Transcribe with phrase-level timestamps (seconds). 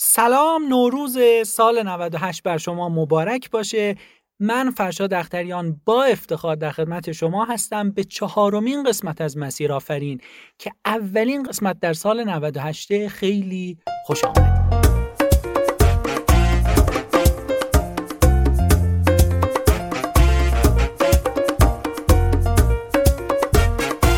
[0.00, 3.96] سلام نوروز سال 98 بر شما مبارک باشه.
[4.40, 10.20] من فرشاد اختریان با افتخار در خدمت شما هستم به چهارمین قسمت از مسیر آفرین
[10.58, 14.86] که اولین قسمت در سال 98 خیلی خوش آمد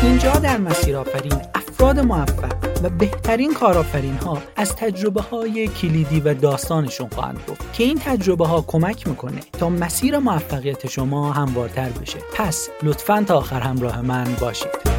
[0.03, 2.70] اینجا در مسیر آفرین افراد موفق.
[2.83, 8.47] و بهترین کارآفرین ها از تجربه های کلیدی و داستانشون خواهند گفت که این تجربه
[8.47, 12.17] ها کمک می‌کنه تا مسیر موفقیت شما هموارتر بشه.
[12.35, 14.91] پس لطفا تا آخر همراه من باشید.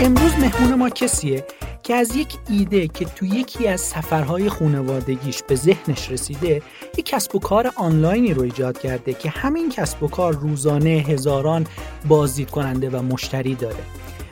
[0.00, 1.44] امروز مهمون ما کسیه
[1.86, 6.62] که از یک ایده که تو یکی از سفرهای خونوادگیش به ذهنش رسیده
[6.98, 11.66] یک کسب و کار آنلاینی رو ایجاد کرده که همین کسب و کار روزانه هزاران
[12.08, 13.84] بازدید کننده و مشتری داره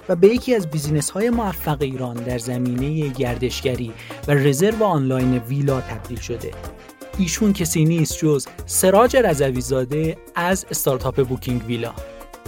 [0.08, 3.92] و به یکی از business های موفق ایران در زمینه گردشگری
[4.28, 6.50] و رزرو آنلاین ویلا تبدیل شده.
[7.18, 11.94] ایشون کسی نیست جز سراج رضوی زاده از استارتاپ بوکینگ ویلا.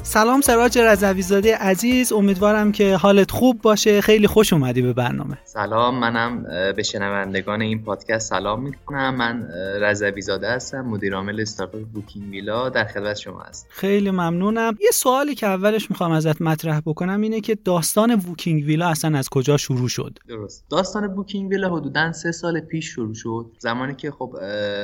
[0.08, 4.00] سلام سراج رضوی عزیز امیدوارم که حالت خوب باشه.
[4.00, 5.38] خیلی خوش اومدی به برنامه.
[5.44, 6.42] سلام منم
[6.76, 9.14] به شنوندگان این پادکست سلام می‌کنم.
[9.14, 9.48] من
[9.80, 13.68] رضوی زاده هستم مدیر عامل استارتاپ بوکینگ ویلا در خدمت شما هستم.
[13.70, 14.76] خیلی ممنونم.
[14.80, 19.28] یه سوالی که اولش می‌خوام ازت مطرح بکنم اینه که داستان بوکینگ ویلا اصلا از
[19.28, 20.64] کجا شروع شد؟ درست.
[20.70, 23.46] داستان بوکینگ ویلا حدودا سه سال پیش شروع شد.
[23.58, 24.34] زمانی که خب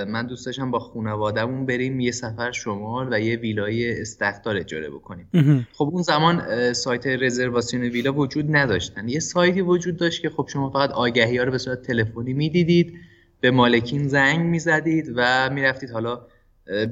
[0.09, 5.12] من دوست داشتم با خانوادهمون بریم یه سفر شمال و یه ویلای استخدار اجاره بکنیم.
[5.73, 9.09] خب اون زمان سایت رزرواسیون ویلا وجود نداشتن.
[9.09, 12.95] یه سایتی وجود داشت که خب شما فقط آگهی ها رو به صورت تلفنی می‌دیدید
[13.41, 15.91] به مالکین زنگ می‌زدید و می‌رفتید.
[15.91, 16.21] حالا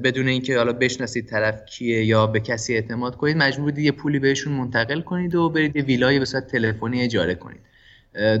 [0.03, 4.19] بدون اینکه حالا بشناسید طرف کیه یا به کسی اعتماد کنید مجبور بودید یه پولی
[4.19, 7.61] بهشون منتقل کنید و برید یه ویلای به صورت تلفنی اجاره کنید.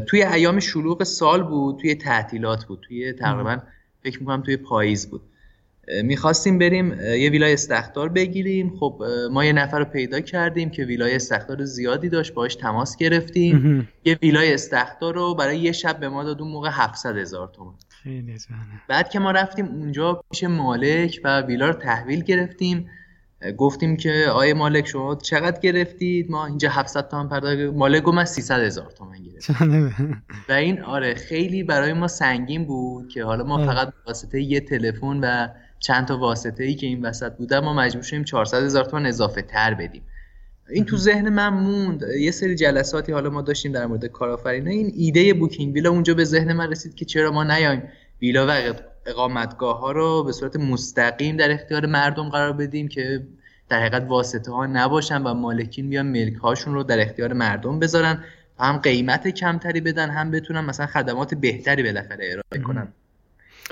[0.07, 3.57] توی ایام شلوغ سال بود توی تعطیلات بود توی تقریبا
[4.03, 5.21] فکر می‌کنم توی پاییز بود.
[6.03, 8.75] می‌خواستیم بریم یه ویلای استخدار بگیریم.
[8.79, 13.89] خب ما یه نفر رو پیدا کردیم که ویلای استخدار زیادی داشت باش تماس گرفتیم.
[14.05, 17.73] یه ویلای استخدار رو برای یه شب به ما داد اون موقع 700 هزار تومن
[18.87, 22.89] بعد که ما رفتیم اونجا پیش مالک و ویلا رو تحویل گرفتیم.
[23.57, 28.25] گفتیم که آیه مالک شما چقدر گرفتید؟ ما اینجا 700 تومن پرداخت مالک گفت من
[28.25, 29.93] 300 هزار تومن گرفتم.
[30.49, 35.19] و این آره خیلی برای ما سنگین بود که حالا ما فقط واسطه یه تلفن
[35.23, 35.47] و
[35.81, 39.41] چند تا واسطه ای که این وسط بوده ما مجبور شدیم 400 هزار تومان اضافه
[39.41, 40.03] تر بدیم.
[40.69, 42.03] این تو ذهن من موند.
[42.19, 46.23] یه سری جلساتی حالا ما داشتیم در مورد کارآفرینی این ایده بوکینگ ویلا اونجا به
[46.23, 47.83] ذهن من رسید که چرا ما نیایم
[48.21, 48.73] ویلا و
[49.05, 53.27] اقامتگاه ها رو به صورت مستقیم در اختیار مردم قرار بدیم که
[53.69, 58.23] در حقیقت واسطه ها نباشن و مالکین بیان ملک هاشون رو در اختیار مردم بذارن.
[58.59, 62.93] هم قیمت کمتری بدن هم بتونن مثلا خدمات بهتری بالاخره ارائه کنن.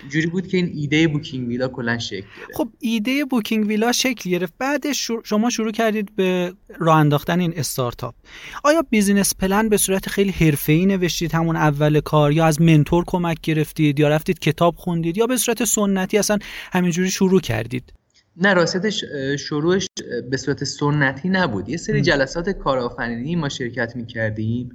[0.10, 2.52] جوری بود که این ایده بوکینگ ویلا کلا شکل گرفت.
[2.54, 4.54] خب ایده بوکینگ ویلا شکل گرفت.
[4.60, 8.16] بعدش شما شروع کردید به راه انداختن این استارتاپ.
[8.64, 13.38] آیا business plan به صورت خیلی حرفه‌ای نوشتید؟ همون اول کار؟ یا از mentor کمک
[13.42, 16.38] گرفتید؟ یا رفتید کتاب خوندید؟ یا به صورت سنتی اصلا
[16.72, 17.94] همینجوری شروع کردید؟
[18.38, 19.04] نه راستش
[19.40, 19.88] شروعش
[20.32, 21.70] به صورت سنتی نبود.
[21.70, 24.70] یه سری جلسات کارآفرینی ما شرکت می‌کردیم.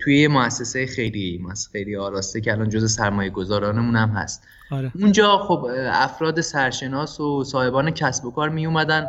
[0.00, 4.42] توی مؤسسه خیلی ماست خیلی آراسته که الان جز سرمایه گذارانمون هم هست.
[4.70, 4.92] آره.
[5.00, 9.06] اونجا خب افراد سرشناس و صاحبان کسب و کار می اومدن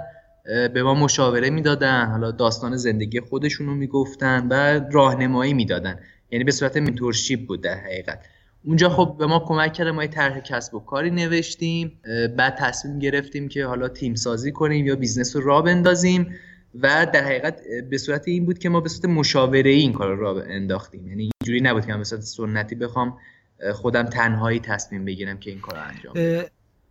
[0.73, 2.05] به ما مشاوره می‌دادن.
[2.05, 5.99] حالا داستان زندگی خودشون رو می‌گفتن و راهنمایی می‌دادن.
[6.31, 8.19] یعنی به صورت mentorship بود در حقیقت.
[8.63, 12.01] اونجا خب به ما کمک کرده ما یه طرح کسب و کاری نوشتیم
[12.37, 16.35] بعد تصمیم گرفتیم که حالا تیم سازی کنیم یا business رو راه بندازیم.
[16.75, 20.43] و در حقیقت به صورت این بود که ما به صورت مشاوره این کار را
[20.43, 21.07] انداختیم.
[21.07, 23.17] یعنی اینجوری نبود که من به صورت سنتی بخوام
[23.73, 26.43] خودم تنهایی تصمیم بگیرم که این کار رو انجام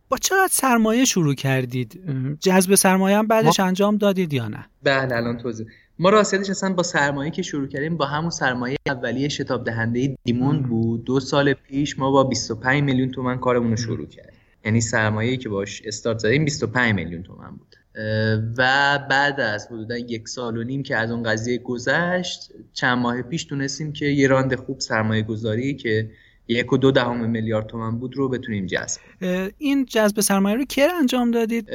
[0.08, 2.00] با چقدر سرمایه شروع کردید؟
[2.40, 3.66] جذب سرمایه هم بعدش ما...
[3.66, 5.66] انجام دادید یا نه؟ بله الان توضیح.
[5.98, 10.62] ما راستش اصلا با سرمایه که شروع کردیم با همون سرمایه اولیه شتاب دهنده دیموند
[10.62, 11.04] بود.
[11.04, 14.40] دو سال پیش ما با 25 میلیون تومن کارمون رو شروع کردیم.
[14.64, 17.69] یعنی سرمایه‌ای که باش استارت زدیم 25 میلیون تومن بود.
[18.58, 23.22] و بعد از حدودا یک سال و نیم که از اون قضیه گذشت چند ماه
[23.22, 26.10] پیش تونستیم که یه راند خوب سرمایه گذاری که
[26.48, 29.00] یک و دو دهم میلیارد تومن بود رو بتونیم جذب
[29.58, 31.70] این جذب سرمایه رو کی انجام دادید؟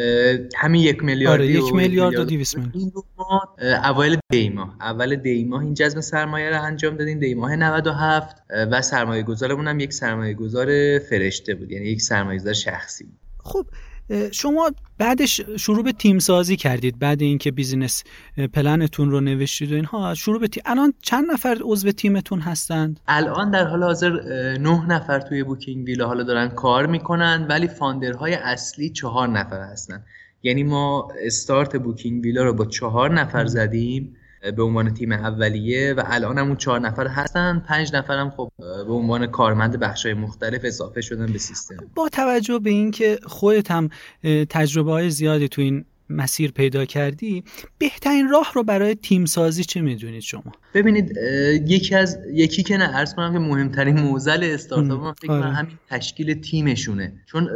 [0.56, 2.92] همین یک میلیارد آره یک میلیارد و 200 میلیون.
[3.18, 7.20] ما اول دیما اول دیما این جذب سرمایه رو انجام دادیم.
[7.20, 8.36] دیماه 97
[8.72, 13.06] و سرمایه گذارمون هم یک سرمایه گذار فرشته بود یعنی یک سرمایه گذار شخصی
[13.44, 13.66] خب
[14.32, 18.04] شما بعدش شروع به تیم سازی کردید بعد اینکه business
[18.54, 23.00] plan تون رو نوشتید و اینها شروع به تیم الان چند نفر عضو تیمتون هستند؟
[23.08, 24.12] الان در حال حاضر
[24.58, 29.62] نه نفر توی بوکینگ ویلا حالا دارن کار می‌کنن ولی founder های اصلی چهار نفر
[29.62, 30.04] هستن.
[30.44, 34.16] یعنی ما استارت بوکینگ ویلا رو با چهار نفر زدیم.
[34.52, 37.64] به عنوان تیم اولیه و الان همون چهار نفر هستن.
[37.68, 41.78] پنج نفر هم خب به عنوان کارمند بخشای مختلف اضافه شدن به سیستم.
[41.96, 43.90] با توجه به اینکه خودت هم
[44.50, 47.44] تجربه های زیادی تو این مسیر پیدا کردی
[47.78, 51.18] بهترین راه رو برای تیم سازی چه می‌دونید شما؟ ببینید
[51.68, 55.52] یکی از یکی که نه عرض کنم که مهمترین موزل استارتاپ من فکر کنم آره.
[55.52, 57.14] همین تشکیل تیمشونه.
[57.26, 57.50] چون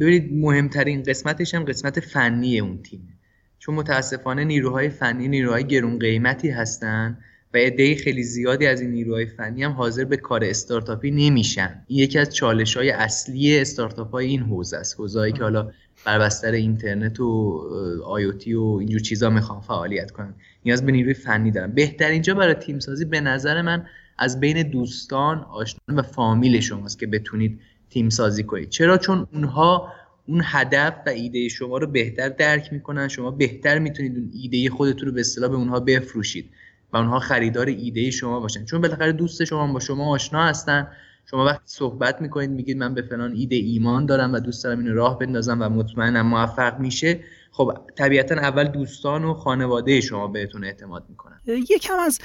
[0.00, 3.17] ببینید مهمترین قسمتش هم قسمت فنی اون تیمه.
[3.58, 7.18] چون متاسفانه نیروهای فنی نیروهای گرون قیمتی هستن
[7.54, 11.82] و عده خیلی زیادی از این نیروهای فنی هم حاضر به کار استارتاپی نمیشن.
[11.86, 15.00] این یکی از چالش های اصلی استارتاپ های این حوزه است.
[15.00, 15.70] حوزه‌ای که حالا
[16.04, 17.60] بر بستر اینترنت و
[18.04, 20.34] آیوتی و اینجور چیزا می‌خوان فعالیت کنن
[20.64, 23.86] نیاز به نیروی فنی دارن بهترین جا برای تیم سازی به نظر من
[24.18, 27.60] از بین دوستان آشنایان و فامیل شماست که بتونید
[27.90, 28.68] تیم سازی کنید.
[28.68, 29.92] چرا؟ چون اونها
[30.28, 33.08] اون هدف و ایده شما رو بهتر درک می‌کنن.
[33.08, 36.50] شما بهتر می‌تونید اون ایده خودتون رو به اصطلاح به اونها بفروشید
[36.92, 38.64] و اونها خریدار ایده شما باشن.
[38.64, 40.88] چون بالاخره دوست شما با شما آشنا هستن.
[41.30, 44.94] شما وقتی صحبت می‌کنید میگید من به فلان ایده ایمان دارم و دوست دارم اینو
[44.94, 47.20] راه بندازم و مطمئنم موفق میشه.
[47.50, 51.34] خب طبیعتا اول دوستان و خانواده شما بهتون اعتماد می‌کنن.
[51.46, 52.18] یکم از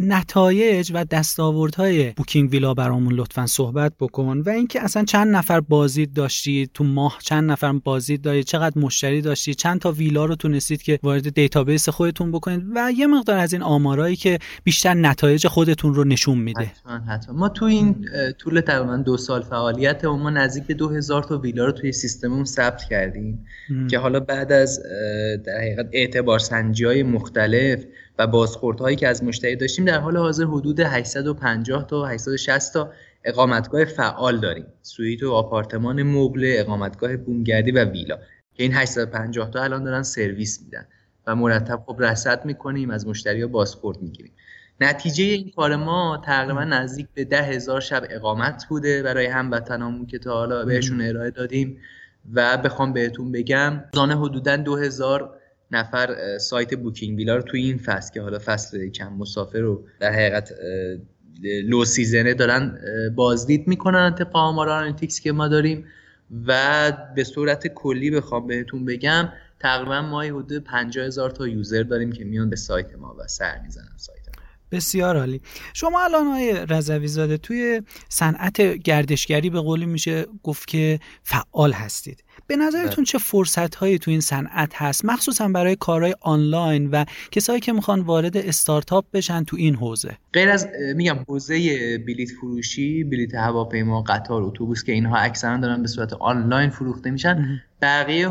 [0.00, 6.12] نتایج و دستاوردهای بوکینگ ویلا برامون لطفا صحبت بکن و اینکه اصلا چند نفر بازدید
[6.12, 10.82] داشتید تو ماه چند نفر بازدید دارید چقدر مشتری داشتید چند تا ویلا رو تونستید
[10.82, 15.94] که وارد database خودتون بکنید و یه مقدار از این آمارایی که بیشتر نتایج خودتون
[15.94, 16.60] رو نشون میده.
[16.60, 17.38] حتما حتما.
[17.38, 18.08] ما تو این
[18.38, 22.82] طول تقریبا دو سال فعالیت ما نزدیک به 2000 تا ویلا رو توی سیستممون ثبت
[22.90, 23.46] کردیم
[23.90, 24.82] که حالا بعد از
[25.44, 27.84] در حقیقت اعتبار سنجی های مختلف
[28.18, 32.92] و بازخوردهایی که از مشتری داشتیم در حال حاضر حدود 850 تا 860 تا
[33.24, 34.66] اقامتگاه فعال داریم.
[34.82, 38.18] سویت و آپارتمان مبل اقامتگاه بومگردی و ویلا.
[38.54, 40.86] که این 850 تا الان دارن سرویس میدن
[41.26, 44.32] و مرتب خب رصد می‌کنیم از مشتری ها بازخورد می‌گیریم.
[44.80, 50.18] نتیجه این کار ما تقریبا نزدیک به ده هزار شب اقامت بوده برای هموطنامون که
[50.18, 51.78] تا حالا بهشون ارائه دادیم.
[52.34, 55.38] و بخوام بهتون بگم روزانه حدودا 2000
[55.70, 60.12] نفر سایت بوکینگ ویلا رو توی این فصل که حالا فصل کم مسافر رو در
[60.12, 60.52] حقیقت
[61.42, 62.78] low season ه دارن
[63.16, 65.84] بازدید می‌کنن طبق آمار Analytics که ما داریم
[66.46, 69.28] و به صورت کلی بخوام بهتون بگم
[69.60, 73.60] تقریبا ما حدود 50 هزار تا یوزر داریم که میان به سایت ما و سر
[73.64, 74.21] می‌زنن سایت.
[74.72, 75.40] بسیار عالی.
[75.74, 82.24] شما الان های رضوی زاده توی صنعت گردشگری به قولی میشه گفت که فعال هستید.
[82.46, 87.60] به نظرتون چه فرصت هایی تو این صنعت هست؟ مخصوصا برای کارهای آنلاین و کسایی
[87.60, 90.16] که می‌خوان وارد استارتاپ بشن تو این حوزه.
[90.32, 91.58] غیر از میگم حوزه
[91.98, 97.62] بلیت فروشی بلیت هواپیما قطار اتوبوس که اینها اکثرا دارن به صورت آنلاین فروخته میشن
[97.82, 98.30] بقیه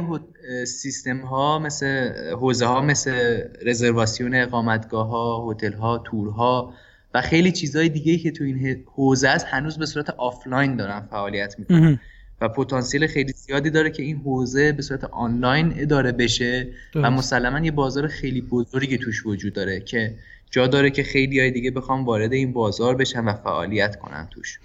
[0.66, 6.74] سیستم ها مثل حوزه ها مثل رزرواسیون اقامتگاه ها هتل ها تورها
[7.14, 11.60] و خیلی چیزهای دیگه که تو این حوزه است هنوز به صورت آفلاین دارن فعالیت
[11.60, 12.00] می‌کنن.
[12.42, 17.60] و پتانسیل خیلی زیادی داره که این حوزه به صورت آنلاین اداره بشه و مسلما
[17.66, 20.16] یه بازار خیلی بزرگی توش وجود داره که
[20.52, 24.60] جا داره که خیلی های دیگه بخوام وارد این بازار بشن و فعالیت کنن توش.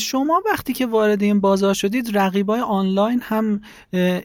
[0.00, 3.60] شما وقتی که وارد این بازار شدید رقیبای آنلاین هم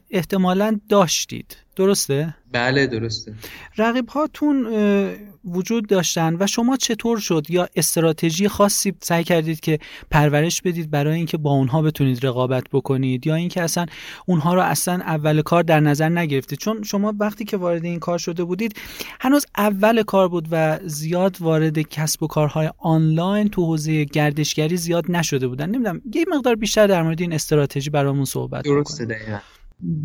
[0.10, 1.67] احتمالا داشتید.
[1.78, 3.34] درسته؟ بله درسته.
[3.78, 4.68] رقیب هاتون
[5.46, 9.80] وجود داشتن و شما چطور شد؟ یا استراتژی خاصی سعی کردید که
[10.12, 13.86] پرورش بدید برای اینکه با اونها بتونید رقابت بکنید؟ یا اینکه اصلا
[14.26, 18.18] اونها رو اصلا اول کار در نظر نگرفتید؟ چون شما وقتی که وارد این کار
[18.18, 18.76] شده بودید
[19.20, 25.12] هنوز اول کار بود و زیاد وارد کسب و کارهای آنلاین تو حوزه گردشگری زیاد
[25.12, 25.70] نشده بودن.
[25.70, 29.38] نمی‌دونم یه مقدار بیشتر در مورد این استراتژی برامون صحبت درسته دقیقا.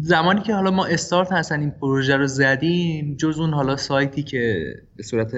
[0.00, 4.74] زمانی که حالا ما استارت هستن این پروژه رو زدیم جز اون حالا سایتی که
[4.96, 5.32] به صورت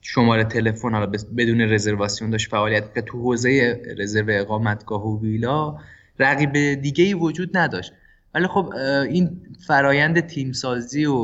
[0.00, 5.78] شماره تلفن حالا بدون رزرواسیون داشت فعالیت که تو حوزه رزرو اقامتگاه و ویلا
[6.18, 7.92] رقیب دیگه ای وجود نداشت.
[8.34, 8.72] ولی خب
[9.08, 11.14] این فرایند تیمسازی و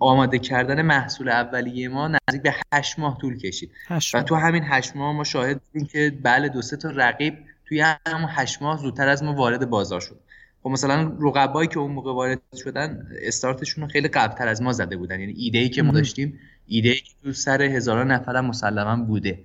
[0.00, 3.70] آماده کردن محصول اولیه ما نزدیک به هشت ماه طول کشید.
[4.14, 7.34] و تو همین هشت ماه ما شاهد بودیم که بله دو سه تا رقیب
[7.68, 10.20] توی همون هشت ماه زودتر از ما وارد بازار شد.
[10.64, 14.96] خب مثلا رقبایی که اون موقع وارد شدن استارتشون رو خیلی قبلتر از ما زده
[14.96, 15.20] بودن.
[15.20, 19.04] یعنی ایده ای که ما داشتیم ایده ای که تو سر هزاران نفر هم مسلما
[19.04, 19.38] بوده.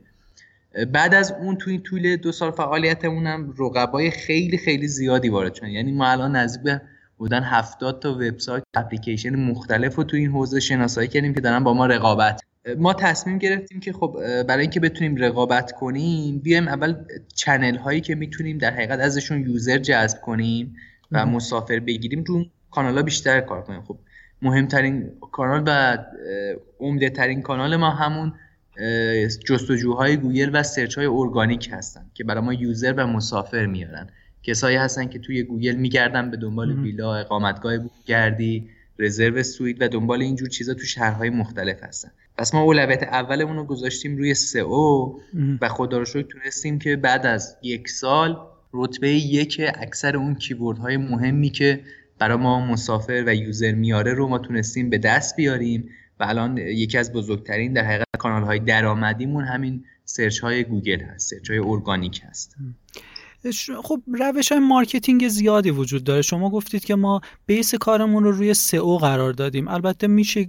[0.93, 5.67] بعد از اون توی طول دو سال فعالیتمون هم رقبای خیلی خیلی زیادی وارد شدن.
[5.67, 6.81] یعنی ما الان نزدیک به
[7.17, 11.73] بودن 70 تا وبسایت اپلیکیشن مختلف رو تو این حوزه شناسایی کردیم که دارن با
[11.73, 12.41] ما رقابت.
[12.77, 16.95] ما تصمیم گرفتیم که خب برای اینکه بتونیم رقابت کنیم بیایم اول
[17.35, 20.75] channel هایی که می‌تونیم در حقیقت ازشون user جذب کنیم.
[21.11, 23.81] و مسافر بگیریم رو کانال ها بیشتر کار کنیم.
[23.81, 23.97] خب
[24.41, 25.97] مهمترین کانال و
[26.79, 28.33] عمده ترین کانال ما همون
[29.47, 34.09] جستجوهای گوگل و search های ارگانیک هستن که برای ما user و مسافر میارن.
[34.43, 37.73] کسایی هستن که توی گوگل میگردن به دنبال ویلا اقامتگاه
[38.05, 42.11] گردی رزرو سویت و دنبال اینجور چیزا تو شهرهای مختلف هستن.
[42.37, 45.19] پس ما اولویت اولمون رو گذاشتیم روی SEO
[45.61, 48.37] و خدا رو شکر تونستیم که بعد از یک سال
[48.73, 50.37] رتبه یک اکثر اون
[50.81, 51.83] های مهمی که
[52.19, 56.97] برای ما مسافر و user میاره رو ما تونستیم به دست بیاریم و الان یکی
[56.97, 62.21] از بزرگترین در حقیقت کانال های درآمدیمون همین search های گوگل هست search های ارگانیک
[62.23, 62.55] هست.
[63.83, 66.21] خب روش های marketing زیادی وجود داره.
[66.21, 69.67] شما گفتید که ما base کارمون رو روی SEO قرار دادیم.
[69.67, 70.47] البته میشه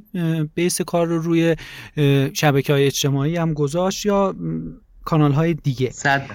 [0.55, 1.57] base کار رو روی
[2.33, 4.37] شبکه های اجتماعی هم گذاشت یا
[5.05, 6.27] کانال های دیگه؟ صد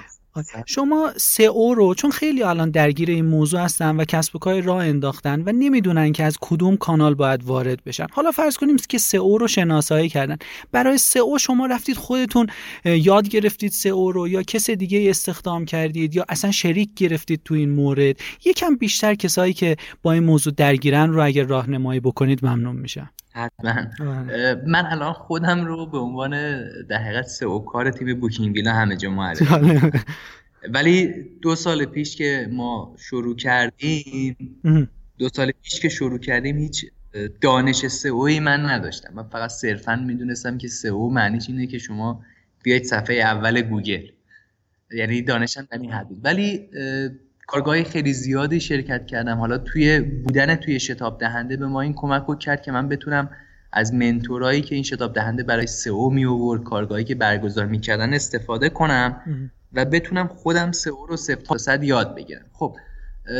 [0.65, 4.77] شما SEO رو چون خیلی الان درگیر این موضوع هستن و کسب و کار راه
[4.77, 8.07] انداختن و نمی‌دونن که از کدوم کانال باید وارد بشن.
[8.11, 10.37] حالا فرض کنیم که SEO رو شناسایی کردن.
[10.71, 12.47] برای SEO شما رفتید خودتون
[12.85, 17.69] یاد گرفتید سئو رو یا کس دیگه استخدام کردید یا اصلا شریک گرفتید تو این
[17.69, 18.15] مورد؟
[18.45, 23.09] یکم بیشتر کسایی که با این موضوع درگیرن رو اگر راهنمایی بکنید ممنون میشم.
[23.35, 23.87] حتما.
[24.67, 26.31] من الان خودم رو به عنوان
[26.83, 29.45] در حقیقت سئو کار تیم بوکینگ ویلا همه جا معرفی
[30.73, 34.37] ولی دو سال پیش که ما شروع کردیم
[35.17, 36.85] دو سال پیش که شروع کردیم هیچ
[37.41, 39.13] دانش سئویی من نداشتم.
[39.13, 42.21] من فقط صرفا می‌دونستم که سئو معنیش اینه که شما
[42.63, 44.07] بیاید صفحه اول گوگل.
[44.91, 46.69] یعنی دانشم در این حد ولی
[47.47, 49.37] کارگاه خیلی زیادی شرکت کردم.
[49.37, 53.29] حالا توی بودن توی شتاب دهنده به ما این کمک رو کرد که من بتونم
[53.71, 58.69] از منتورایی که این شتاب دهنده برای سئو می آورد کارگاهی که برگزار می‌کردن استفاده
[58.69, 59.21] کنم
[59.73, 62.45] و بتونم خودم سئو رو صفر صد یاد بگیرم.
[62.53, 62.77] خب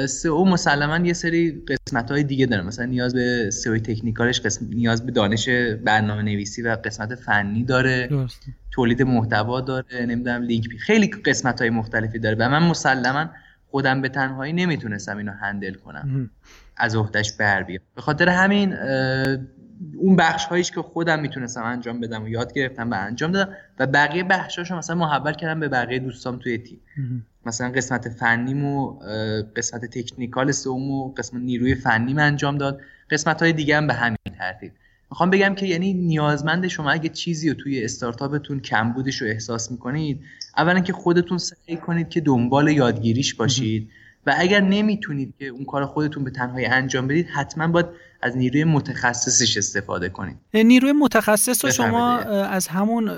[0.07, 2.63] سئو مسلما یه سری قسمت های دیگه داره.
[2.63, 5.49] مثلا نیاز به سئو تکنیکالش قسم نیاز به دانش
[5.83, 8.09] برنامه نویسی و قسمت فنی داره.
[8.71, 10.05] تولید محتوا داره.
[10.05, 13.29] نمی‌دونم لینک خیلی قسمت های مختلفی داره و من مسلما
[13.75, 16.29] خودم به تنهایی نمی‌تونستم اینو هندل کنم.
[16.77, 17.79] از عهدهش بر بیام.
[17.95, 18.73] به خاطر همین
[19.97, 23.87] اون بخش هاییش که خودم می‌تونستم انجام بدم و یاد گرفتم و انجام دادم و
[23.87, 26.81] بقیه بخشاشو مثلا محول کردم به بقیه دوستام توی تیم.
[27.45, 28.99] مثلا قسمت فنیمو
[29.55, 32.81] قسمت تکنیکال سومو قسمت نیروی فنیم انجام داد.
[33.09, 34.71] قسمت های دیگه هم به همین ترتیب.
[35.11, 40.21] می‌خوام بگم که یعنی نیازمند شما اگه چیزی رو توی استارتاپتون کمبودش رو احساس می‌کنید
[40.57, 43.89] اولا که خودتون سعی کنید که دنبال یادگیریش باشید
[44.25, 47.85] و اگر نمی‌تونید که اون کار خودتون به تنهایی انجام بدید حتما باید
[48.21, 50.37] از نیروی متخصصش استفاده کنید.
[50.53, 53.11] نیروی متخصص رو شما از همون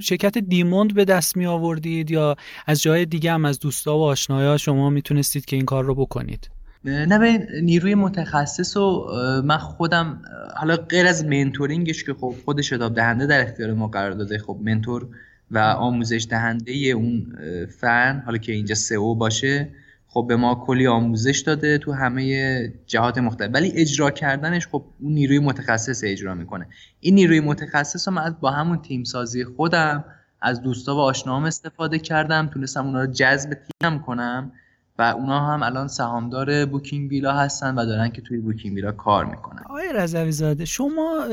[0.00, 2.36] شرکت دیموند به دست می آوردید یا
[2.66, 6.50] از جای دیگه هم از دوستا و آشنایا شما می‌تونستید که این کار رو بکنید؟
[6.84, 9.06] نه به نیروی متخصص و
[9.44, 10.22] من خودم
[10.56, 14.58] حالا غیر از منتورینگش که خب خود شتاب دهنده در اختیار ما قرار داده خب
[14.62, 15.08] منتور
[15.50, 17.36] و آموزش دهنده اون
[17.80, 19.68] فن حالا که اینجا سئو باشه
[20.06, 23.50] خب به ما کلی آموزش داده تو همه جهات مختلف.
[23.54, 26.66] ولی اجرا کردنش خب اون نیروی متخصص اجرا می‌کنه.
[27.00, 30.04] این نیروی متخصص رو من با همون تیم سازی خودم
[30.42, 34.52] از دوستا و آشناهام استفاده کردم تونستم اونا رو جذب تیم کنم.
[34.98, 39.24] و اونا هم الان سهامدار بوکینگ ویلا هستن و دارن که توی بوکینگ ویلا کار
[39.24, 39.62] می‌کنن.
[39.70, 41.24] آقای رضوی زاده شما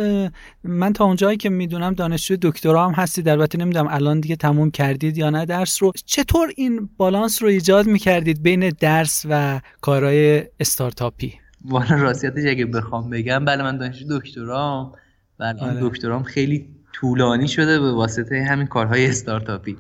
[0.64, 5.18] من تا اونجایی که می‌دونم دانشجوی دکترا هم هستید البته نمی‌دونم الان دیگه تموم کردید
[5.18, 5.92] یا نه درس رو.
[6.06, 11.34] چطور این بالانس رو ایجاد می‌کردید بین درس و کارهای استارتاپی؟
[11.66, 14.92] والا راستیتش اگه بخوام بگم بله من دانشجوی دکترام
[15.38, 15.80] بله آره.
[15.82, 19.78] دکترام خیلی طولانی شده به واسطه همین کارهای استارتاپی.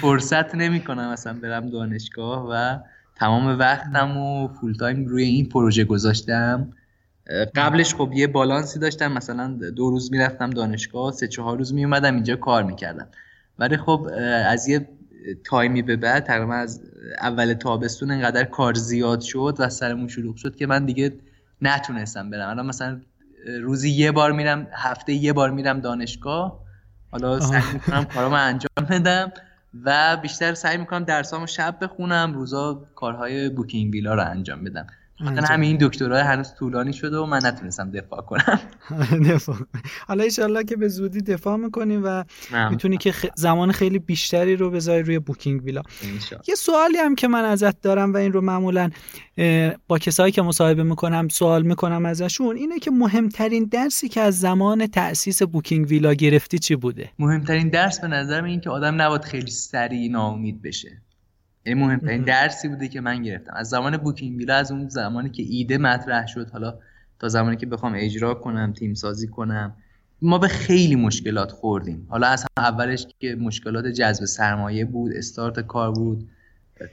[0.00, 2.78] فرصت نمی‌کنم اصلا برم دانشگاه و
[3.16, 6.72] تمام وقتم و full time روی این پروژه گذاشتم.
[7.54, 12.36] قبلش خب یه بالانسی داشتم مثلا دو روز می‌رفتم دانشگاه سه چهار روز میومدم اینجا
[12.36, 13.06] کار می‌کردم.
[13.58, 14.08] ولی خب
[14.46, 14.88] از یه
[15.44, 16.80] تایمی به بعد تقریبا از
[17.20, 21.12] اول تابستون انقدر کار زیاد شد و سرمون شلوغ شد که من دیگه
[21.62, 22.48] نتونستم برم.
[22.48, 23.00] الان مثلا
[23.60, 26.63] روزی یه بار میرم هفته یه بار میرم دانشگاه.
[27.14, 29.32] حالا سعی می‌کنم کارامو انجام بدم
[29.84, 34.86] و بیشتر سعی می‌کنم درسامو شب بخونم روزا کارهای بوکینگ ویلا رو انجام بدم.
[35.20, 38.60] مثلا همین این دکترای هنوز طولانی شده و من نتونستم دفاع کنم.
[39.30, 39.56] دفاع.
[40.06, 42.24] حالا ایشالله که به زودی دفاع می‌کنیم و
[42.70, 45.82] می‌تونی که زمان خیلی بیشتری رو بذاری روی بوکینگ ویلا.
[46.48, 48.90] یه سوالی هم که من ازت دارم و این رو معمولا
[49.88, 54.86] با کسایی که مصاحبه می‌کنم سوال می‌کنم ازشون اینه که مهمترین درسی که از زمان
[54.86, 59.50] تأسیس بوکینگ ویلا گرفتی چی بوده؟ مهمترین درس به نظرم این که آدم نباید خیلی
[59.50, 61.03] سریع ناامید بشه.
[61.66, 63.52] این مهمترین درسی بوده که من گرفتم.
[63.56, 66.78] از زمان بوکینگ ویلا از اون زمانی که ایده مطرح شد حالا
[67.18, 69.76] تا زمانی که بخوام اجرا کنم تیم سازی کنم
[70.22, 72.06] ما به خیلی مشکلات خوردیم.
[72.10, 76.28] حالا از هم اولش که مشکلات جذب سرمایه بود استارت کار بود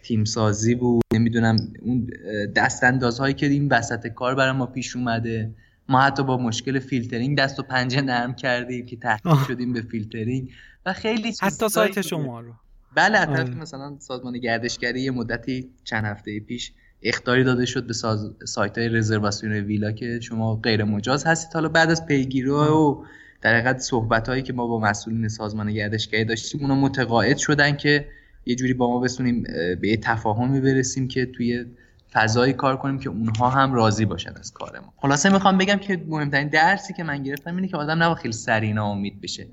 [0.04, 2.10] تیم سازی بود نمی‌دونم اون
[2.56, 2.84] دست
[3.20, 5.54] هایی که این وسط کار برای ما پیش اومده.
[5.90, 10.52] ما حتی با مشکل فیلترینگ دست و پنجه نرم کردیم که تهدید شدیم به فیلترینگ
[10.86, 12.54] و خیلی حتی سایت شما رو.
[12.96, 18.32] بله حتی مثلا سازمان گردشگری یه مدتی چند هفته پیش اختاری داده شد به ساز...
[18.46, 21.54] سایت های رزرواسیون ویلا که شما غیر مجاز هستید.
[21.54, 22.98] حالا بعد از پیگیری و
[23.42, 28.08] در حقیقت صحبت هایی که ما با مسئولین سازمان گردشگری داشتیم اونا متقاعد شدن که
[28.46, 29.44] یه جوری با ما بتونیم
[29.82, 31.66] به یه تفاهمی برسیم که توی
[32.12, 34.94] فضایی کار کنیم که اونها هم راضی باشن از کار ما.
[34.98, 38.84] خلاصه می‌خوام بگم که مهمترین درسی که من گرفتم اینه که آدم نباید خیلی سریع
[38.84, 39.48] امید بشه.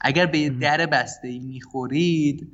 [0.00, 2.48] اگر به یه در بسته ای می‌خورید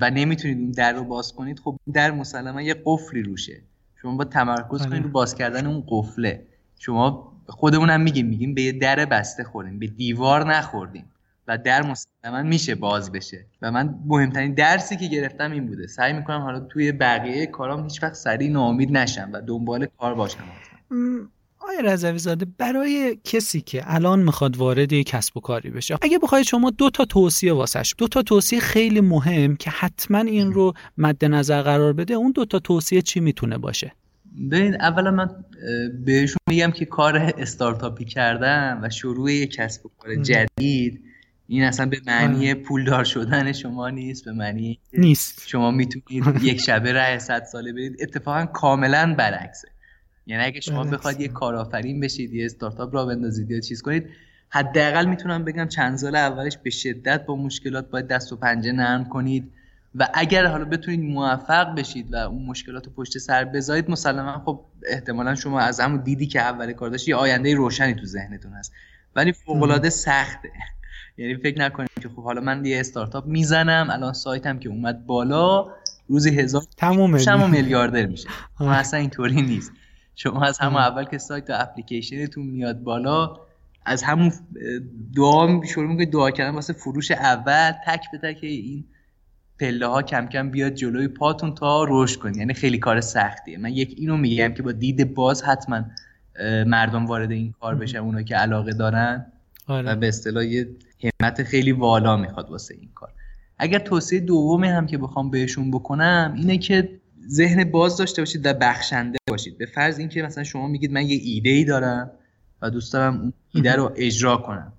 [0.00, 3.60] و نمی‌تونید اون در رو باز کنید خب در مسلما یه قفلی روشه.
[4.02, 6.46] شما با تمرکز کنید رو باز کردن اون قفله.
[6.78, 11.04] شما خودمون هم میگیم میگیم به یه در بسته خوریم به دیوار نخوردیم
[11.48, 13.46] و در مسلما میشه باز بشه.
[13.62, 15.86] و من مهمترین درسی که گرفتم این بوده.
[15.86, 20.44] سعی می‌کنم حالا توی بقیه کارام هیچ وقت سریع ناامید نشم و دنبال کار باشم.
[21.68, 26.18] آیا رضوی زاده برای کسی که الان می‌خواد وارد یک کسب و کاری بشه اگه
[26.18, 30.72] بخواید شما دو تا توصیه واسش دو تا توصیه خیلی مهم که حتما این رو
[30.98, 33.92] مد نظر قرار بده اون دو تا توصیه چی می‌تونه باشه؟
[34.50, 35.28] ببین اولا من
[36.04, 41.02] بهشون میگم که کار استارتاپی کردن و شروع یک کسب و کار جدید
[41.48, 45.42] این اصلا به معنی پولدار شدن شما نیست به معنی نیست.
[45.46, 47.96] شما می‌تونید یک شبه ره صد ساله برید.
[48.00, 49.68] اتفاقا کاملا برعکسه.
[50.26, 54.06] یعنی اگه شما بخواید یه کارآفرین بشید یه استارتاپ را بندازید یا چیز کنید
[54.48, 59.04] حداقل می‌تونم بگم چند سال اولش به شدت با مشکلات باید دست و پنجه نرم
[59.04, 59.52] کنید
[59.94, 64.60] و اگر حالا بتونید موفق بشید و اون مشکلات رو پشت سر بذارید مسلما خب
[64.86, 68.72] احتمالا شما از همون دیدی که اول کار داشت یه آینده روشنی تو ذهنتون هست.
[69.16, 70.50] ولی فوق سخته.
[71.18, 75.66] یعنی فکر نکنید که خب حالا من یه استارتاپ می‌زنم الان سایتم که اومد بالا
[76.08, 78.28] روزی هزار تمام شما میلیاردر میشه.
[78.60, 79.72] اصلا اینطوری نیست.
[80.16, 83.36] شما از همون اول که سایت و اپلیکیشنتون میاد بالا
[83.84, 84.32] از همون
[85.16, 88.84] دعا شروع می‌کنید دعا کردن واسه فروش اول تک به تک این
[89.58, 93.58] پله ها کم کم بیاد جلوی پاتون تا رشد کنید یعنی خیلی کار سختیه.
[93.58, 95.84] من یک اینو میگم که با دید باز حتما
[96.66, 99.26] مردم وارد این کار بشن اونا که علاقه دارن
[99.66, 99.92] آره.
[99.92, 100.68] و به اصطلاح یه
[101.22, 103.12] همت خیلی والا می‌خواد واسه این کار.
[103.58, 108.54] اگر توصیه دومی هم که بخوام بهشون بکنم اینه که ذهن باز داشته باشید و
[108.54, 109.58] بخشنده باشید.
[109.58, 112.10] به فرض اینکه مثلا شما میگید من یه ایده ای دارم
[112.62, 114.72] و دوست دارم اون ایده رو اجرا کنم.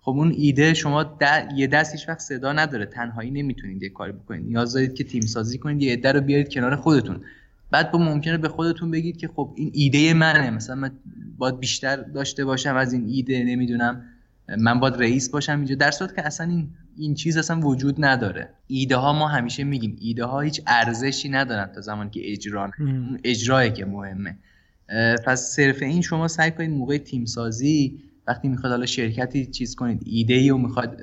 [0.00, 1.18] خب اون ایده شما
[1.56, 2.86] یه دست هیچ وقت صدا نداره.
[2.86, 4.46] تنهایی نمی‌تونید یه کاری بکنید.
[4.46, 7.20] نیاز دارید که تیم سازی کنید یه ایده رو بیارید کنار خودتون.
[7.70, 10.50] بعد با ممکنه به خودتون بگید که خب این ایده منه.
[10.50, 10.90] مثلا من
[11.38, 14.04] باید بیشتر داشته باشم از این ایده نمی‌دونم.
[14.58, 15.74] من باید رئیس باشم اینجا.
[15.74, 18.48] در صورت که اصلا این این چیز اصلا وجود نداره.
[18.66, 19.96] ایده ها ما همیشه میگیم.
[20.00, 22.70] ایده ها هیچ ارزشی ندارن تا زمانی که اجرا
[23.24, 24.38] اجرایی که مهمه.
[25.26, 30.02] پس صرف این شما سعی کنید موقع تیم سازی وقتی می‌خواد حالا شرکتی چیز کنید
[30.06, 30.96] ایده ای و می‌خواد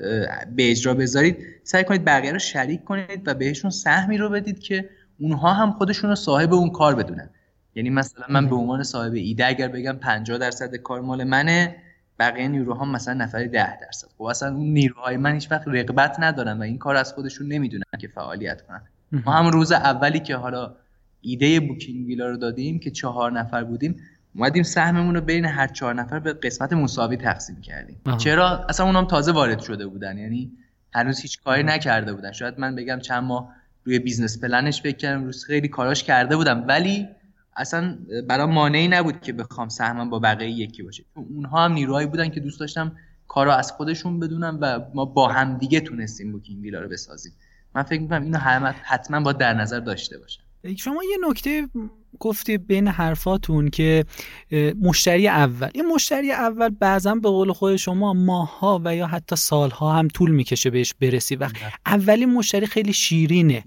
[0.55, 4.89] به اجرا بذارید سعی کنید بقیه رو شریک کنید و بهشون سهمی رو بدید که
[5.19, 7.29] اونها هم خودشون رو صاحب اون کار بدونن.
[7.75, 11.75] یعنی مثلا من به عنوان صاحب ایده اگر بگم 50 درصد کار مال منه
[12.21, 14.07] بقیه نیروها مثلا نفری ده درصد.
[14.17, 17.83] خب اصلا اون نیروهای من هیچ وقت رقبت ندارن و این کار از خودشون نمی‌دونن
[17.99, 18.81] که فعالیت کنن.
[19.25, 20.75] ما هم روز اولی که حالا
[21.21, 23.95] ایده بوکینگ ویلا رو دادیم که چهار نفر بودیم
[24.35, 28.01] اومدیم سهممون رو بین هر چهار نفر به قسمت مساوی تقسیم کردیم.
[28.17, 30.17] چرا؟ اصلا اونام تازه وارد شده بودن.
[30.17, 30.51] یعنی
[30.93, 32.31] هنوز هیچ کاری نکرده بودن.
[32.31, 36.35] شاید من بگم چند ماه روی business plan ش فکر کردم روز خیلی کاراش کرده
[36.35, 36.63] بودم.
[36.67, 37.07] ولی
[37.55, 41.03] اصلا برام مانعی نبود که بخوام سهمم با بقیه یکی باشه.
[41.13, 42.95] چون اونها هم نیروهایی بودن که دوست داشتم
[43.27, 47.33] کارو از خودشون بدونن و ما با هم دیگه تونستیم بوکینگ ویلا رو بسازیم.
[47.75, 48.37] من فکر می‌کنم اینو
[48.83, 50.43] حتما باید در نظر داشته باشم
[50.77, 51.67] شما یه نکته
[52.19, 54.05] گفتی بین حرفاتون که
[54.81, 55.69] مشتری اول.
[55.73, 60.31] این مشتری اول بعضا به قول خود شما ماه‌ها و یا حتی سالها هم طول
[60.31, 61.49] می‌کشه بهش برسی و
[61.85, 63.63] اولین مشتری خیلی شیرینه.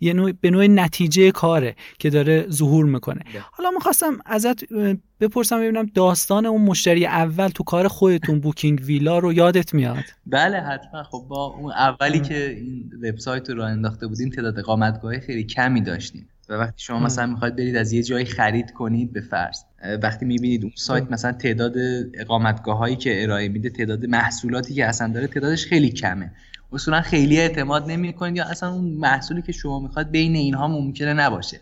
[0.00, 3.20] یه نوع به نوع نتیجه کاره که داره ظهور می‌کنه.
[3.52, 4.72] حالا می‌خواستم ازت
[5.20, 10.60] بپرسم ببینم داستان اون مشتری اول تو کار خودتون بوکینگ ویلا رو یادت میاد؟ بله
[10.60, 11.02] حتما.
[11.02, 15.80] خب با اون اولی که این وبسایت رو راه انداخته بودیم تعداد اقامتگاه خیلی کمی
[15.80, 16.28] داشتیم.
[16.48, 19.58] و وقتی شما مثلا می‌خواید برید از یه جایی خرید کنید به فرض
[20.02, 21.74] وقتی می‌بینید اون سایت مثلا تعداد
[22.14, 26.30] اقامتگاه هایی که ارائه میده تعداد محصولاتی که اصلا داره تعدادش خیلی کمه.
[26.72, 31.60] اصولا خیلی اعتماد نمی‌کنید یا اصلا اون محصولی که شما می‌خواد بین اینها ممکنه نباشه.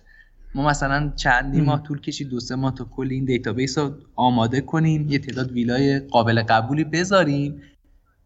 [0.55, 4.61] ما مثلا چندین ماه طول کشید دو سه ماه تا کل این database رو آماده
[4.61, 7.63] کنیم یه تعداد ویلای قابل قبولی بذاریم.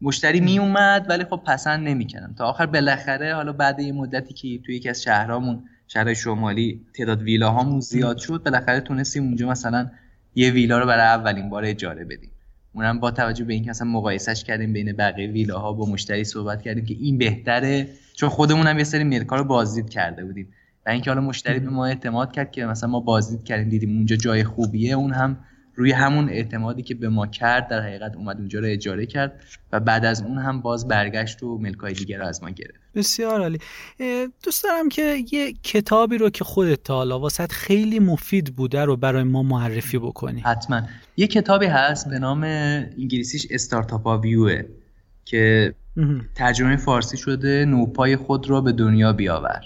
[0.00, 4.58] مشتری می اومد ولی خب پسند نمی‌کنن تا آخر بالاخره حالا بعد یه مدتی که
[4.66, 9.90] توی یکی از شهرامون شهر شمالی تعداد ویلاهامون زیاد شد بالاخره تونستیم اونجا مثلا
[10.34, 12.30] یه ویلا رو برای اولین بار اجاره بدیم.
[12.72, 16.84] اونم با توجه به اینکه مثلا مقایسش کردیم بین بقیه ویلاها با مشتری صحبت کردیم
[16.84, 20.48] که این بهتره چون خودمون هم یه سری ملکا رو بازدید کرده بودیم.
[20.86, 24.16] و اینکه حالا مشتری به ما اعتماد کرد که مثلا ما بازدید کردیم دیدیم اونجا
[24.16, 25.36] جای خوبیه اون هم
[25.76, 29.80] روی همون اعتمادی که به ما کرد در حقیقت اومد اونجا رو اجاره کرد و
[29.80, 32.80] بعد از اون هم باز برگشت و ملکای دیگر رو از ما گرفت.
[32.94, 33.58] بسیار عالی.
[34.42, 38.96] دوست دارم که یه کتابی رو که خودت تا حالا واسط خیلی مفید بوده رو
[38.96, 40.40] برای ما معرفی بکنی.
[40.40, 40.82] حتما.
[41.16, 44.62] یه کتابی هست به نام انگلیسیش استارتاپ ویوه
[45.24, 45.74] که
[46.34, 49.60] ترجمه فارسی شده نوپای خود رو به دنیا بیاور.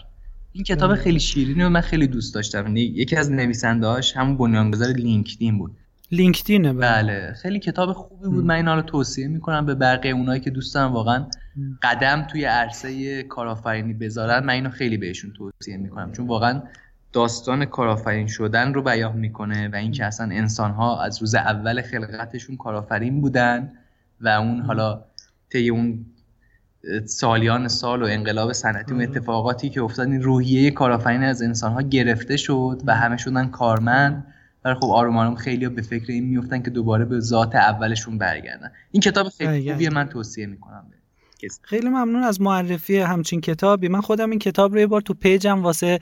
[0.53, 2.77] این کتاب خیلی شیرینه و من خیلی دوست داشتم.
[2.77, 5.77] یکی از نویسنده‌هاش همون بنیانگذار لینکدین بود.
[6.13, 7.33] لینکدینه بله.
[7.43, 8.45] خیلی کتاب خوبی بود.
[8.45, 11.27] من اینا رو توصیه می‌کنم به بقیه اونایی که دوست دارن واقعا
[11.83, 14.45] قدم توی عرصه کارآفرینی بذارن.
[14.45, 16.63] من اینو خیلی بهشون توصیه می‌کنم چون واقعا
[17.13, 22.57] داستان کارآفرین شدن رو بیان می‌کنه و اینکه اصلا انسان ها از روز اول خلقتشون
[22.57, 23.73] کارآفرین بودن
[24.21, 25.05] و اون حالا
[25.53, 26.07] طی اون
[27.05, 31.83] سالیان سال و انقلاب صنعتی و اتفاقاتی که افتاد این روحیه کارآفرین از انسان ها
[31.83, 34.27] گرفته شد و همه شدن کارمند.
[34.65, 38.73] ولی خب آروم آروم خیلی به فکر این میفتن که دوباره به ذات اولشون برگردن.
[38.91, 40.91] این کتاب خیلی خوبیه من توصیه می‌کنم
[41.63, 43.89] خیلی ممنون از معرفی همچین کتابی.
[43.89, 45.99] من خودم این کتاب رو یه بار تو پیجم واسه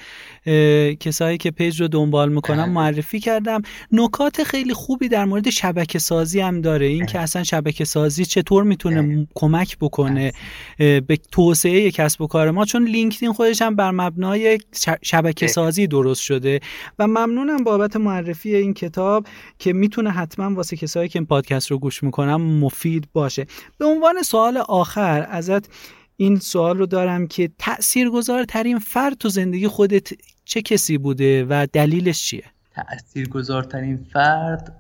[1.01, 2.73] کسایی که page رو دنبال می‌کنن بله.
[2.73, 3.63] معرفی کردم.
[3.93, 6.87] نکات خیلی خوبی در مورد شبکه سازی هم داره.
[6.87, 7.23] این که بله.
[7.23, 9.27] اصلا شبکه سازی چطور می‌تونه بله.
[9.35, 10.33] کمک بکنه
[10.79, 12.65] به توسعه کسب و کار ما.
[12.65, 14.59] چون LinkedIn خودش هم بر مبنای
[15.03, 16.61] شبکه سازی درست شده.
[16.99, 19.27] و ممنونم بابت معرفی این کتاب
[19.59, 23.47] که می‌تونه حتما واسه کسایی که این پادکست رو گوش می‌کنن مفید باشه.
[23.79, 25.69] به عنوان سوال آخر ازت
[26.17, 30.09] این سوال رو دارم که تاثیرگذارترین فرد تو زندگی خودت
[30.45, 34.77] چه کسی بوده و دلیلش چیه؟ تاثیرگذارترین فرد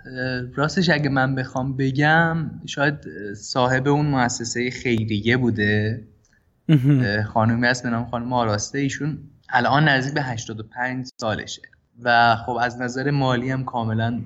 [0.54, 2.94] راستش اگه من بخوام بگم شاید
[3.34, 6.04] صاحب اون مؤسسه خیریه بوده.
[7.26, 8.78] خانومی هست به نام خانم آراسته.
[8.78, 11.62] ایشون الان نزدیک به 85 سالشه.
[12.02, 14.22] و خب از نظر مالی هم کاملا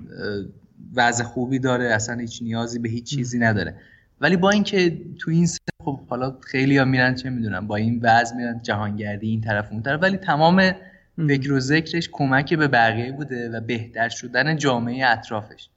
[0.95, 1.85] وضع خوبی داره.
[1.85, 3.77] اصلا هیچ نیازی به هیچ چیزی نداره.
[4.21, 8.01] ولی با اینکه تو این سن خب حالا خیلی ها میرن چه می‌دونم با این
[8.03, 10.73] وضع میرن جهانگردی این طرف اون طرف ولی تمام
[11.29, 15.69] فکر و ذکرش کمک به بقیه بوده و بهتر شدن جامعه اطرافش.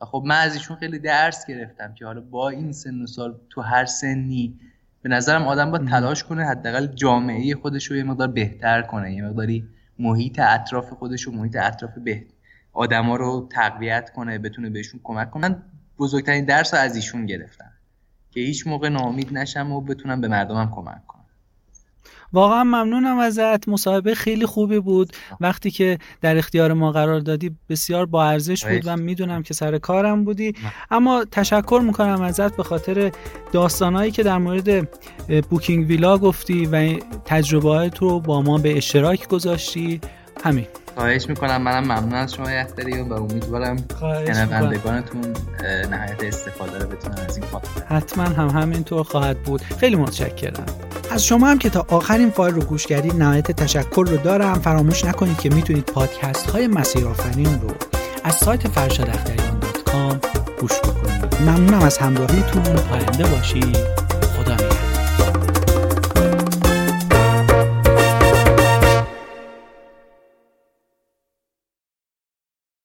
[0.00, 3.34] و خب من از ایشون خیلی درس گرفتم که حالا با این سن و سال
[3.50, 4.58] تو هر سنی
[5.02, 9.22] به نظرم آدم با تلاش کنه حداقل جامعه خودش رو یه مقدار بهتر کنه یه
[9.22, 12.24] مقداری محیط اطراف خودش و محیط اطراف به
[12.72, 15.48] آدما رو تقویت کنه بتونه بهشون کمک کنه.
[15.48, 15.62] من
[15.98, 17.73] بزرگترین درس رو از ایشون گرفتم.
[18.34, 21.20] که هیچ موقع ناامید نشم و بتونم به مردمم کمک کنم.
[22.32, 23.68] واقعا ممنونم ازت.
[23.68, 25.12] مصاحبه خیلی خوبی بود.
[25.40, 29.78] وقتی که در اختیار ما قرار دادی بسیار با ارزش بود و می‌دونم که سر
[29.78, 30.52] کارم بودی.
[30.90, 33.12] اما تشکر می‌کنم ازت به خاطر
[33.52, 34.88] داستانهایی که در مورد
[35.50, 40.00] بوکینگ ویلا گفتی و تجربهات رو با ما به اشتراک گذاشتی.
[40.44, 40.66] همین.
[40.94, 41.62] خواهش می‌کنم.
[41.62, 43.76] منم ممنون از شما یختریون و امیدوارم
[44.26, 45.20] شنوندگانتون
[45.90, 49.62] نهایت استفاده رو بتونن از این پادکست حتما هم همینطور خواهد بود.
[49.62, 50.66] خیلی متشکرم.
[51.10, 54.54] از شما هم که تا آخرین فایل رو گوش کردید نهایت تشکر رو دارم.
[54.54, 57.68] فراموش نکنید که می‌تونید پادکست های مسیر آفرین رو
[58.24, 59.60] از سایت فرشاداختریان
[60.60, 61.40] گوش بکنید.
[61.40, 62.62] ممنونم از همراهیتون.
[62.62, 64.03] پاینده باشید.